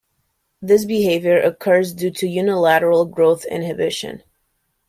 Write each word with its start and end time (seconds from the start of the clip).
This 0.63 0.83
behavior 0.85 1.39
occurs 1.39 1.93
due 1.93 2.09
to 2.09 2.27
unilateral 2.27 3.05
growth 3.05 3.45
inhibition. 3.45 4.23